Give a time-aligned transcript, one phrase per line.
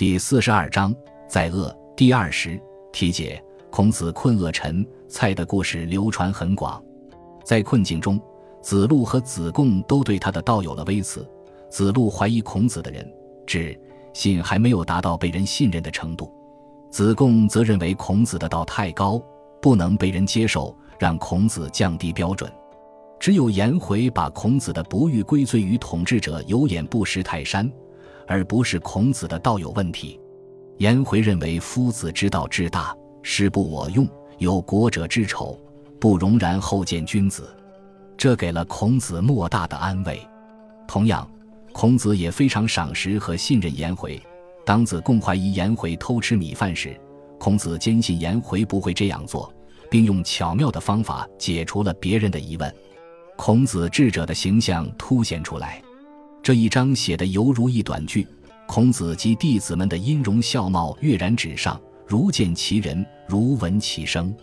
[0.00, 0.96] 第四十二章
[1.28, 2.58] 在恶第二十
[2.90, 6.82] 题解：孔子困厄陈蔡的故事流传很广。
[7.44, 8.18] 在困境中，
[8.62, 11.28] 子路和子贡都对他的道有了微词。
[11.68, 13.06] 子路怀疑孔子的人
[13.46, 13.78] 智
[14.14, 16.32] 信还没有达到被人信任的程度，
[16.90, 19.22] 子贡则认为孔子的道太高，
[19.60, 22.50] 不能被人接受，让孔子降低标准。
[23.18, 27.70] 只有颜回把孔子的不遇归罪于统治者有眼不识泰山，
[28.30, 30.20] 而不是孔子的道有问题。
[30.78, 35.58] 颜回认为夫子之道至大，师不我用，有国者之丑，
[35.98, 37.52] 不容然后见君子，
[38.16, 40.24] 这给了孔子莫大的安慰。
[40.86, 41.28] 同样，
[41.72, 44.22] 孔子也非常赏识和信任颜回。
[44.64, 46.96] 当子贡怀疑颜回偷吃米饭时，
[47.36, 49.52] 孔子坚信颜回不会这样做，
[49.90, 52.72] 并用巧妙的方法解除了别人的疑问。
[53.36, 55.82] 孔子智者的形象凸显出来，
[56.50, 58.26] 这一章写的犹如一短句。
[58.66, 64.34] 孔子及弟子们的音容笑貌跃然纸上，如见其人，如闻其声。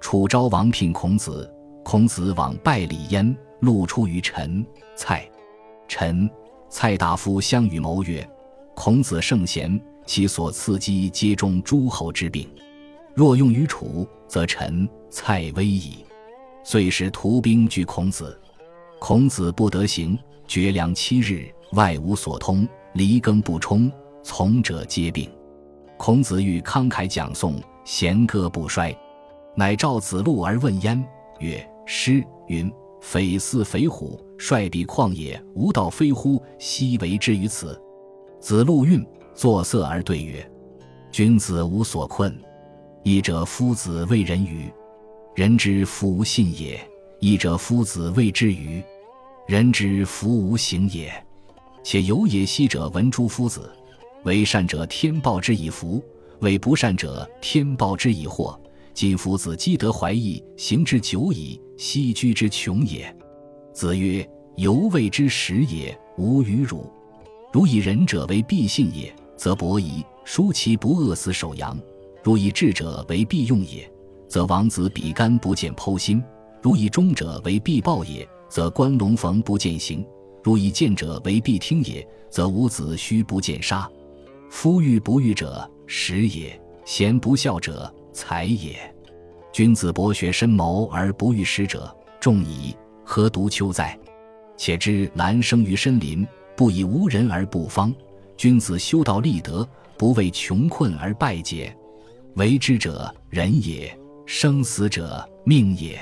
[0.00, 3.36] 楚昭王聘孔子，孔子往拜礼焉。
[3.60, 4.64] 路出于陈、
[4.96, 5.30] 蔡。
[5.86, 6.26] 陈、
[6.70, 8.26] 蔡大夫相与谋曰
[8.74, 12.48] ：“孔子圣贤，其所赐机皆中诸侯之柄。
[13.14, 16.02] 若用于楚，则陈、蔡危矣。”
[16.64, 18.40] 遂使徒兵拒孔子，
[18.98, 23.90] 孔子不得行，绝粮七日，外无所通，离耕不充，
[24.22, 25.30] 从者皆病。
[25.96, 28.94] 孔子欲慷慨讲颂，弦歌不衰，
[29.54, 31.02] 乃召子路而问焉，
[31.40, 32.70] 曰：“诗云
[33.00, 36.42] ：‘匪似匪虎，率彼旷野，无道非乎？
[36.58, 37.80] 奚为之于此？’”
[38.40, 39.04] 子路运
[39.34, 40.46] 作色而对曰
[41.12, 42.36] ：“君子无所困，
[43.04, 44.70] 义者夫子为人与？”
[45.34, 46.78] 人之夫无信也，
[47.18, 48.82] 义者夫子谓之愚；
[49.46, 51.12] 人之福无行也。
[51.84, 53.70] 且有也昔者闻诸夫子，
[54.22, 56.02] 为善者天报之以福，
[56.40, 58.58] 为不善者天报之以祸。
[58.94, 63.14] 今夫子积德怀义，行之久矣，奚居之穷也？
[63.72, 66.88] 子曰：犹未之始也，无与汝。
[67.52, 71.76] 如以仁者为必信也，则伯夷、叔其不饿死守阳；
[72.22, 73.90] 如以智者为必用也。
[74.28, 76.22] 则王子比干不见剖心；
[76.62, 80.04] 如以忠者为必报也，则关龙逢不见行；
[80.42, 83.90] 如以见者为必听也，则伍子胥不见杀。
[84.50, 86.50] 夫欲不欲者，时也；
[86.84, 88.76] 贤不孝者，才也。
[89.54, 91.90] 君子博学深谋而不欲时者，
[92.20, 92.76] 众矣。
[93.02, 93.98] 何独丘哉？
[94.58, 97.90] 且知兰生于深林，不以无人而不芳。
[98.36, 101.74] 君子修道立德，不为穷困而败节。
[102.34, 103.98] 为之者，仁也。
[104.26, 105.98] 生死者命也，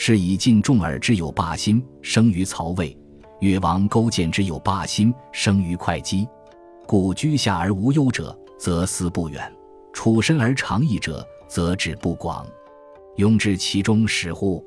[0.00, 2.96] 是以晋重耳之有霸心，生于曹魏；
[3.40, 6.24] 越王勾践之有霸心，生于会稽。
[6.86, 9.42] 故居下而无忧者，则思不远；
[9.92, 12.46] 处身而长逸者，则志不广。
[13.16, 14.64] 庸至其中始乎？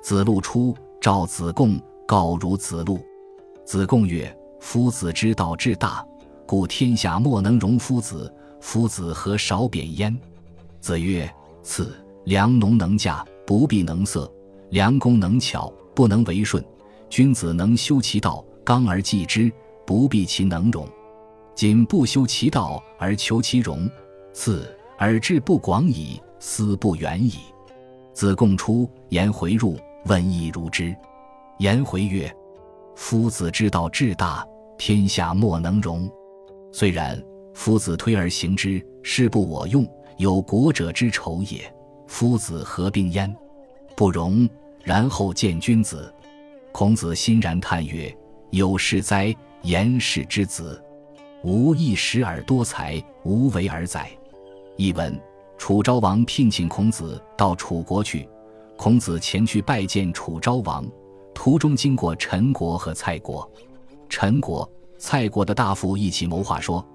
[0.00, 3.00] 子路出，召子贡，告如子路。
[3.66, 6.06] 子贡曰：“夫子之道至大，
[6.46, 8.32] 故天下莫能容夫子。
[8.60, 10.16] 夫子何少贬焉？”
[10.80, 11.28] 子曰
[11.64, 11.92] ：“赐。”
[12.26, 14.30] 良农能嫁，不必能色；
[14.70, 16.64] 良工能巧，不能为顺。
[17.08, 19.50] 君子能修其道，刚而济之，
[19.86, 20.86] 不必其能容。
[21.54, 23.88] 今不修其道而求其容，
[24.32, 27.38] 次而志不广矣，思不远矣。
[28.12, 30.94] 子贡出，颜回入，问亦如之。
[31.58, 32.32] 颜回曰
[32.94, 34.46] ：“夫子之道至大，
[34.76, 36.08] 天下莫能容。
[36.70, 37.20] 虽然，
[37.54, 39.84] 夫子推而行之，事不我用，
[40.18, 41.72] 有国者之仇也。”
[42.06, 43.34] 夫子何病焉？
[43.98, 44.48] 不容。
[44.84, 46.14] 然后见君子。
[46.70, 48.16] 孔子欣然叹曰
[48.50, 49.34] ：“有事哉！
[49.62, 50.80] 言氏之子，
[51.42, 54.08] 无一时而多才，无为而宰。”
[54.78, 55.20] 译文：
[55.58, 58.26] 楚昭王聘请孔子到楚国去，
[58.76, 60.86] 孔子前去拜见楚昭王，
[61.34, 63.50] 途中经过陈国和蔡国。
[64.08, 66.86] 陈国、蔡国的大夫一起谋划说：“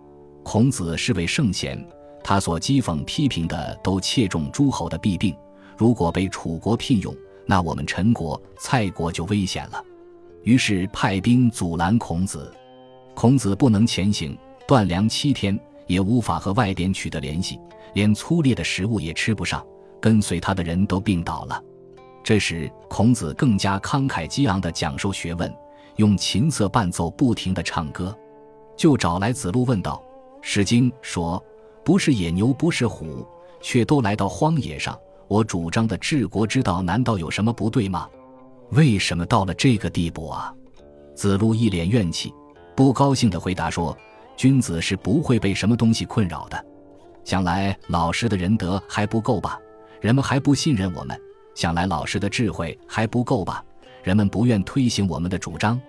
[0.42, 1.86] 孔子是位圣贤。”
[2.24, 5.36] 他所讥讽批评的都切中诸侯的弊病，
[5.78, 7.16] 如果被楚国聘用，
[7.46, 9.84] 那我们陈国、蔡国就危险了。
[10.44, 12.52] 于是派兵阻拦孔子，
[13.14, 14.38] 孔子不能前行，
[14.68, 17.60] 断粮七天，也无法和外边取得联系，
[17.94, 19.66] 连粗劣的食物也吃不上，
[20.02, 21.62] 跟随他的人都病倒了。
[22.24, 25.54] 这时，孔子更加慷慨激昂地讲授学问，
[25.98, 28.16] 用琴瑟伴奏，不停地唱歌，
[28.76, 30.02] 就找来子路问道
[30.42, 31.44] ：“《史经》说。”
[31.86, 33.28] 不是野牛，不是虎，
[33.60, 34.98] 却都来到荒野上。
[35.34, 38.08] 我主张的治国之道，难道有什么不对吗？
[38.70, 40.54] 为什么到了这个地步啊？
[41.16, 42.32] 子路一脸怨气，
[42.76, 43.98] 不高兴地回答说
[44.38, 46.66] ：“君子是不会被什么东西困扰的。
[47.26, 49.60] 想来老师的仁德还不够吧？
[50.02, 51.20] 人们还不信任我们。
[51.56, 53.66] 想来老师的智慧还不够吧？
[54.04, 55.82] 人们不愿推行我们的主张。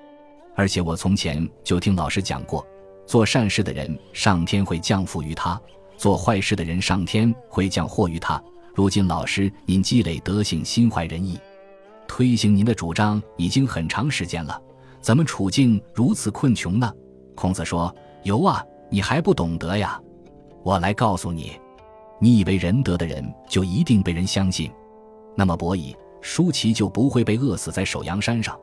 [0.54, 2.66] 而且我从前就听老师讲过，
[3.04, 5.60] 做善事的人，上天会降福于他；
[5.98, 8.42] 做坏事的人，上天会降祸于他。
[8.74, 11.38] 如今老师您积累德行，心怀仁义，
[12.08, 14.60] 推行您的主张已经很长时间了，
[15.00, 16.92] 怎么处境如此困穷呢？
[17.36, 17.94] 孔子说
[18.24, 20.00] ：“由啊，你还不懂得呀？
[20.64, 21.52] 我来告诉你，
[22.20, 24.68] 你以为仁德的人就一定被人相信？
[25.36, 28.58] 那么伯夷、叔齐就不会被饿死在首阳山上？”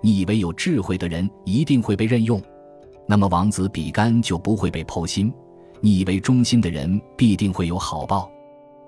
[0.00, 2.40] 你以为有智慧的人一定会被任用，
[3.08, 5.28] 那么王子比干就不会被剖心；
[5.80, 8.30] 你以为忠心的人必定会有好报，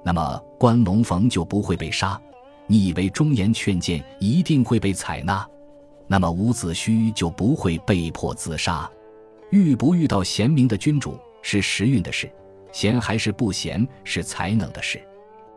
[0.04, 2.20] 那么关龙逢就不会被杀；
[2.66, 5.46] 你以为忠言劝谏一定会被采纳，
[6.06, 8.90] 那么伍子胥就不会被迫自杀。
[9.50, 12.30] 遇不遇到贤明的君主是时运的事，
[12.72, 15.00] 贤还是不贤是才能的事。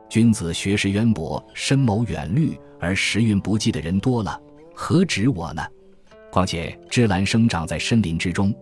[0.10, 4.40] 君子学识渊博、深谋远虑，而时运不济的人多了。
[4.74, 5.62] 何止我呢？
[6.32, 8.54] 况且芝兰生长在深林之中，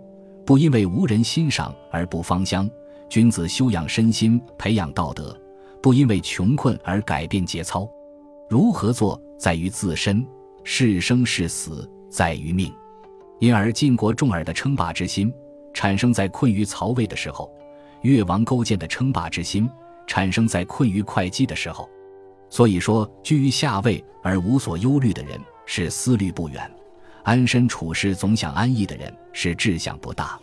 [0.45, 2.69] 不因为无人欣赏而不芳香。
[3.09, 5.35] 君子修养身心，培养道德，
[5.81, 7.89] 不因为穷困而改变节操。
[8.49, 10.25] 如何做，在于自身；
[10.63, 12.73] 是生是死，在于命。
[13.39, 15.33] 因而晋国重耳的称霸之心，
[15.73, 17.49] 产生在困于曹魏的时候；
[18.01, 19.69] 越王勾践的称霸之心，
[20.07, 21.89] 产生在困于会稽的时候。
[22.49, 25.39] 所以说，居于下位而无所忧虑的人。
[25.71, 26.67] 是思虑不远，
[27.21, 30.39] 安身处世总想安逸的人是志向不大，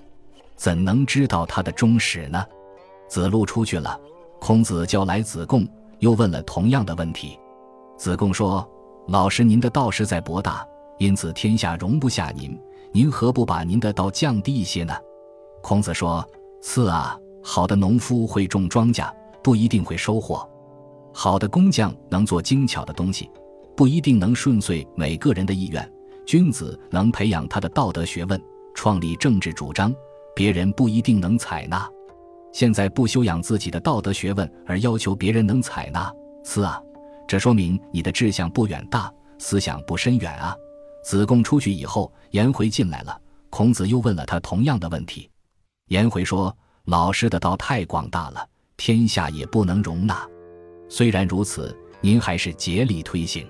[0.54, 2.46] 怎能知道他的终始呢？
[3.08, 3.98] 子路出去了，
[4.40, 5.66] 孔子叫来子贡，
[5.98, 7.38] 又问了同样的问题。
[7.96, 8.68] 子贡说
[9.08, 10.66] ：“老师，您的道实在博大，
[10.98, 12.58] 因此天下容不下您，
[12.92, 14.94] 您何不把您的道降低一些呢？”
[15.62, 16.24] 孔子说
[16.62, 19.10] ：“次啊，好的农夫会种庄稼，
[19.42, 20.46] 不一定会收获；
[21.12, 23.30] 好的工匠能做精巧的东西。”
[23.76, 25.92] 不一定能顺遂每个人的意愿。
[26.24, 28.42] 君子能培养他的道德学问，
[28.74, 29.94] 创立政治主张，
[30.34, 31.86] 别人不一定能采纳。
[32.56, 36.10] 现在不修养自己的道德学问，而要求别人能采纳，
[36.42, 36.80] 此啊，
[37.28, 40.56] 这说明你的志向不远大，思想不深远啊。
[41.04, 43.20] 子贡出去以后，颜回进来了。
[43.50, 45.28] 孔子又问了他同样的问题。
[45.88, 46.56] 颜回说
[46.88, 48.48] ：“老师的道太广大了，
[48.78, 50.26] 天下也不能容纳。
[50.88, 53.46] 虽然如此，您还是竭力推行。”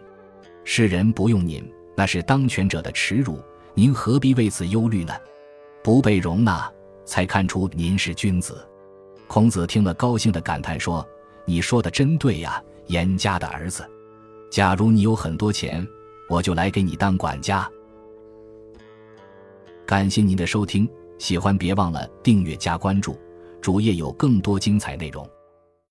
[0.67, 1.65] 世人不用您，
[1.97, 3.41] 那是当权者的耻辱。
[3.73, 5.15] 您何必为此忧虑呢？
[5.85, 6.69] 不被容纳，
[7.05, 8.69] 才看出您是君子。
[9.27, 11.07] 孔子听了，高兴的感叹说
[11.45, 13.85] ：“你说的真对呀，严家的儿子。
[14.51, 15.87] 假如你有很多钱，
[16.29, 17.69] 我就来给你当管家。”
[19.85, 20.89] 感谢您的收听，
[21.19, 23.19] 喜欢别忘了订阅加关注，
[23.61, 25.29] 主页有更多精彩内容。